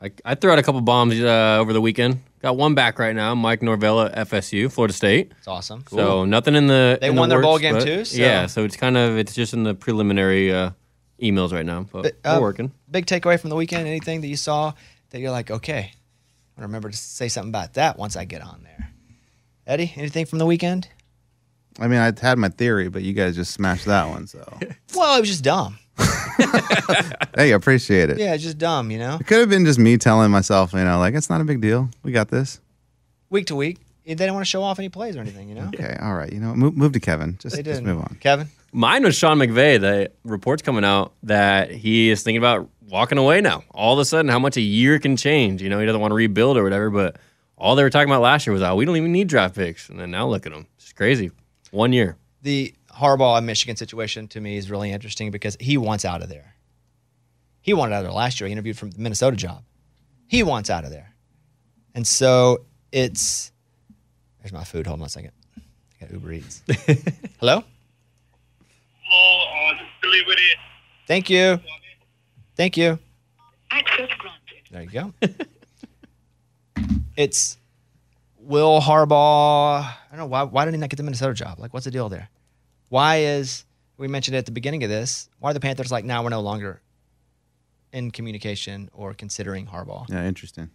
[0.01, 2.21] I, I threw out a couple bombs uh, over the weekend.
[2.43, 3.35] Got one back right now.
[3.35, 5.33] Mike Norvell, FSU, Florida State.
[5.39, 5.85] It's awesome.
[5.91, 6.99] So nothing in the.
[7.01, 8.47] They in the won their bowl game but- too, so- Yeah.
[8.47, 10.71] So it's kind of it's just in the preliminary uh,
[11.21, 12.73] emails right now, but, But, we're uh, working.
[12.91, 13.87] Big takeaway from the weekend.
[13.87, 14.73] Anything that you saw
[15.11, 15.93] that you're like, okay,
[16.59, 18.91] I remember to say something about that once I get on there.
[19.67, 20.89] Eddie, anything from the weekend?
[21.79, 24.27] I mean, I had my theory, but you guys just smashed that one.
[24.27, 24.39] So,
[24.95, 25.79] Well, it was just dumb.
[25.99, 28.19] hey, I appreciate it.
[28.19, 28.91] Yeah, it's just dumb.
[28.91, 31.41] You know, It could have been just me telling myself, you know, like it's not
[31.41, 31.91] a big deal.
[32.03, 32.61] We got this.
[33.31, 35.49] week to week, they didn't want to show off any plays or anything.
[35.49, 36.33] You know, Okay, all right.
[36.33, 37.37] You know, move, move to Kevin.
[37.41, 37.95] Just, they just didn't.
[37.95, 38.17] move on.
[38.21, 39.81] Kevin, Mine was Sean McVay.
[39.81, 43.65] The reports coming out that he is thinking about walking away now.
[43.71, 45.63] All of a sudden, how much a year can change.
[45.63, 46.91] You know, he doesn't want to rebuild or whatever.
[46.91, 47.17] But
[47.57, 49.89] all they were talking about last year was, oh, we don't even need draft picks.
[49.89, 50.67] And then now look at him.
[50.77, 51.31] It's crazy.
[51.71, 52.19] One year.
[52.43, 56.29] the Harbaugh and Michigan situation to me is really interesting because he wants out of
[56.29, 56.55] there.
[57.63, 58.47] He wanted out of there last year.
[58.47, 59.65] He interviewed for the Minnesota job.
[60.27, 61.15] He wants out of there.
[61.95, 62.59] And so
[62.93, 63.53] it's
[64.41, 64.87] there's my food.
[64.87, 65.33] Hold on a second.
[65.57, 66.63] I got Uber Eats.
[67.41, 67.65] Hello?
[69.13, 70.37] Oh, uh, delivery.
[71.07, 71.61] Thank you.
[72.57, 72.99] Thank you.
[73.71, 74.71] Access granted.
[74.71, 75.13] There you go.
[77.17, 77.59] it's
[78.39, 79.81] Will Harbaugh.
[79.83, 80.43] I don't know why.
[80.45, 81.59] Why did he not get the Minnesota job?
[81.59, 82.29] Like, what's the deal there?
[82.89, 83.65] Why is
[83.99, 85.29] we mentioned it at the beginning of this?
[85.39, 86.81] Why are the Panthers like now we're no longer
[87.93, 90.09] in communication or considering Harbaugh?
[90.09, 90.71] Yeah, interesting.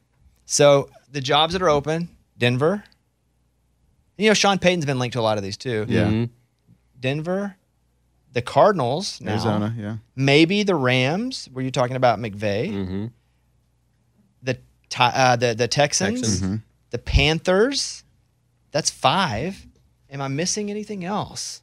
[0.46, 2.84] So the jobs that are open, Denver.
[4.18, 5.86] You know, Sean Payton's been linked to a lot of these too.
[5.88, 6.08] Yeah.
[6.10, 6.30] Mhm.
[7.00, 7.56] Denver,
[8.34, 9.98] the Cardinals, now, Arizona, yeah.
[10.16, 11.50] maybe the Rams.
[11.54, 12.72] Were you talking about McVay?
[12.72, 13.06] Mm-hmm.
[14.44, 14.58] the
[14.98, 16.42] uh, the the Texans, Texans.
[16.42, 16.56] Mm-hmm.
[16.92, 18.04] the Panthers.
[18.72, 19.68] That's five.
[20.10, 21.62] Am I missing anything else?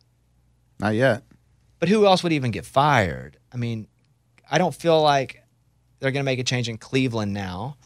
[0.79, 1.23] Not yet.
[1.79, 3.39] But who else would even get fired?
[3.53, 3.87] I mean,
[4.51, 5.43] I don't feel like
[6.01, 7.77] they're going to make a change in Cleveland now.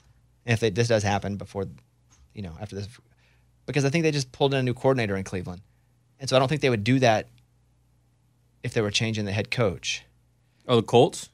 [0.45, 1.67] If they, this does happen before,
[2.35, 2.89] you know, after this,
[3.67, 5.63] because I think they just pulled in a new coordinator in Cleveland,
[6.19, 7.29] and so I don't think they would do that
[8.63, 10.05] if they were changing the head coach.
[10.69, 11.29] Oh, the Colts?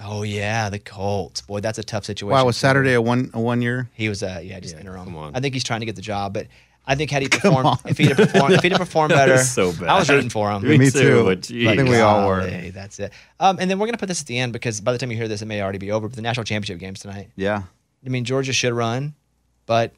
[0.00, 1.40] Oh yeah, the Colts.
[1.42, 2.32] Boy, that's a tough situation.
[2.32, 2.56] Wow, was.
[2.56, 3.88] Saturday a one a one year?
[3.94, 5.04] He was, uh, yeah, just interim.
[5.04, 5.36] come on.
[5.36, 6.48] I think he's trying to get the job, but
[6.86, 9.72] I think had he performed, if he'd have performed, if he'd have performed better, so
[9.72, 9.84] bad.
[9.88, 10.62] I was rooting for him.
[10.68, 11.24] Me Me too, too.
[11.24, 11.50] but.
[11.50, 12.40] I think we all were.
[12.40, 13.12] Golly, That's it.
[13.38, 15.16] Um, and then we're gonna put this at the end because by the time you
[15.16, 16.08] hear this, it may already be over.
[16.08, 17.30] But the national championship games tonight.
[17.36, 17.62] Yeah.
[18.04, 19.14] I mean, Georgia should run,
[19.64, 19.92] but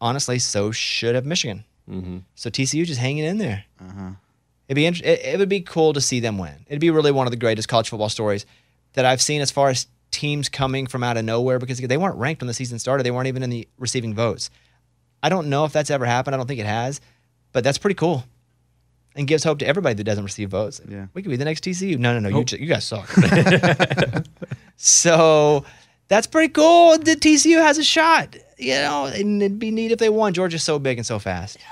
[0.00, 1.64] honestly, so should have Michigan.
[1.90, 2.18] Mm-hmm.
[2.34, 3.64] So TCU just hanging in there.
[3.80, 4.10] Uh-huh.
[4.68, 6.54] It'd be int- it, it would be cool to see them win.
[6.66, 8.46] It'd be really one of the greatest college football stories
[8.94, 12.16] that I've seen as far as teams coming from out of nowhere because they weren't
[12.16, 13.02] ranked when the season started.
[13.02, 14.50] They weren't even in the receiving votes.
[15.22, 16.34] I don't know if that's ever happened.
[16.34, 17.00] I don't think it has,
[17.52, 18.24] but that's pretty cool.
[19.14, 20.80] And gives hope to everybody that doesn't receive votes.
[20.88, 21.06] Yeah.
[21.12, 21.98] We could be the next TCU.
[21.98, 22.38] No, no, no.
[22.38, 23.08] You, you guys suck.
[24.76, 25.64] so
[26.08, 28.36] that's pretty cool that TCU has a shot.
[28.58, 30.32] You know, and it'd be neat if they won.
[30.32, 31.58] Georgia's so big and so fast.
[31.60, 31.66] Yeah.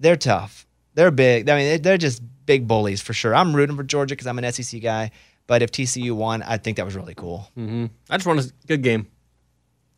[0.00, 0.66] They're tough.
[0.98, 1.48] They're big.
[1.48, 3.32] I mean, they- they're just big bullies for sure.
[3.36, 5.12] I'm rooting for Georgia because I'm an SEC guy.
[5.46, 7.48] But if TCU won, I think that was really cool.
[7.56, 7.86] Mm-hmm.
[8.10, 9.06] I just want a good game.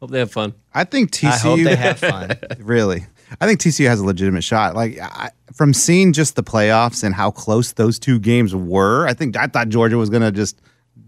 [0.01, 0.53] Hope they have fun.
[0.75, 2.31] I think TCU I hope they have fun.
[2.59, 3.07] really.
[3.41, 4.77] I think TCU has a legitimate shot.
[4.77, 9.15] Like I, from seeing just the playoffs and how close those two games were, I
[9.15, 10.61] think I thought Georgia was going to just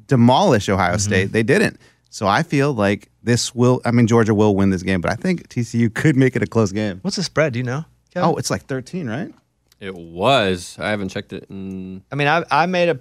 [0.07, 1.33] demolish Ohio State.
[1.33, 1.78] They didn't.
[2.11, 3.81] So I feel like this will.
[3.85, 6.46] I mean, Georgia will win this game, but I think TCU could make it a
[6.46, 6.98] close game.
[7.02, 7.52] What's the spread?
[7.55, 7.85] Do you know?
[8.12, 8.28] Kevin?
[8.31, 9.33] Oh, it's like thirteen, right?
[9.83, 10.77] It was.
[10.79, 11.47] I haven't checked it.
[11.51, 13.01] In, I mean, I, I made a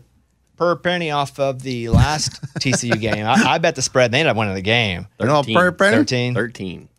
[0.58, 3.24] per penny off of the last TCU game.
[3.24, 4.12] I, I bet the spread.
[4.12, 5.06] They ended up winning the game.
[5.20, 5.56] You know, 13.
[5.56, 5.98] per penny?
[5.98, 6.34] 13.
[6.34, 6.90] 13.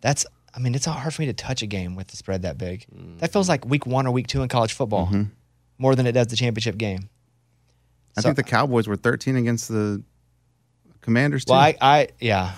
[0.00, 0.24] That's.
[0.54, 2.86] I mean, it's hard for me to touch a game with the spread that big.
[2.94, 3.18] Mm.
[3.18, 5.22] That feels like week one or week two in college football, mm-hmm.
[5.76, 7.08] more than it does the championship game.
[8.16, 10.04] I So- think the Cowboys were thirteen against the
[11.00, 11.46] Commanders.
[11.46, 11.52] Too.
[11.52, 12.52] Well, I, I yeah,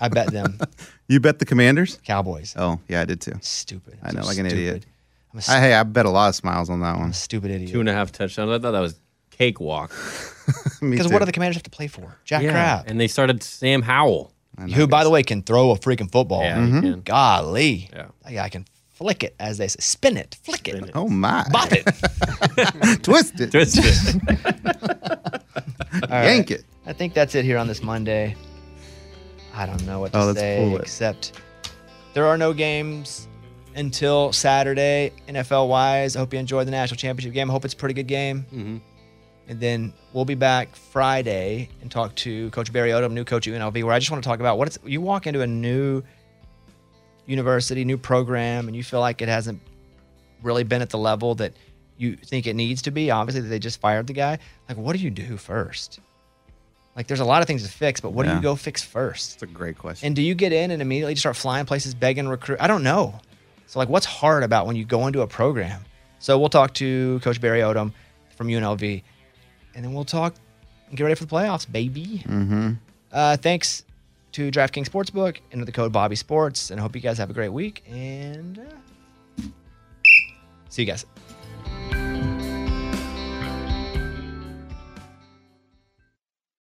[0.00, 0.60] I bet them
[1.08, 1.98] you bet the Commanders?
[2.04, 2.54] Cowboys.
[2.56, 3.34] Oh, yeah, I did too.
[3.40, 3.98] Stupid.
[4.02, 4.52] I know, like an stupid.
[4.52, 4.86] idiot.
[5.34, 7.10] I'm a, I, st- hey, I bet a lot of smiles on that I'm one.
[7.10, 7.70] a stupid idiot.
[7.72, 8.50] Two and a half touchdowns.
[8.50, 8.98] I thought that was
[9.30, 9.90] cakewalk.
[10.80, 11.12] Me Because too.
[11.12, 12.16] what do the Commanders have to play for?
[12.24, 14.32] Jack Crab, And they started Sam Howell.
[14.74, 16.42] who, by the way, can throw a freaking football.
[16.42, 16.80] Yeah, you mm-hmm.
[16.80, 17.00] can.
[17.02, 17.88] Golly.
[17.92, 18.06] Yeah.
[18.30, 19.78] Yeah, I can flick it, as they say.
[19.80, 20.92] Spin it, flick it, Spin it.
[20.94, 21.44] Oh my!
[21.50, 21.84] bop it.
[23.02, 25.42] Twist it, Twist it.
[26.10, 26.64] yank it.
[26.86, 28.36] I think that's it here on this Monday.
[29.54, 30.82] I don't know what to Oh, let's say pull it.
[30.82, 31.40] except
[32.12, 33.28] there are no games
[33.74, 36.16] until Saturday, NFL wise.
[36.16, 37.50] I hope you enjoyed the national championship game.
[37.50, 38.46] I hope it's a pretty good game.
[38.52, 38.80] Mhm.
[39.48, 43.52] And then we'll be back Friday and talk to Coach Barry Odom, new coach at
[43.54, 46.02] UNLV, where I just want to talk about what it's you walk into a new
[47.26, 49.60] university, new program, and you feel like it hasn't
[50.42, 51.52] really been at the level that
[51.96, 53.10] you think it needs to be.
[53.10, 54.38] Obviously, they just fired the guy.
[54.68, 56.00] Like, what do you do first?
[56.96, 59.40] Like, there's a lot of things to fix, but what do you go fix first?
[59.40, 60.06] That's a great question.
[60.06, 62.58] And do you get in and immediately just start flying places, begging recruit?
[62.60, 63.20] I don't know.
[63.66, 65.82] So, like, what's hard about when you go into a program?
[66.18, 67.92] So, we'll talk to Coach Barry Odom
[68.36, 69.02] from UNLV,
[69.74, 70.34] and then we'll talk
[70.88, 72.22] and get ready for the playoffs, baby.
[72.26, 72.72] mm-hmm.
[73.12, 73.84] Uh, thanks
[74.32, 77.32] to DraftKings Sportsbook and the code Bobby Sports, and I hope you guys have a
[77.32, 77.84] great week.
[77.88, 79.42] And uh,
[80.68, 81.06] see you guys.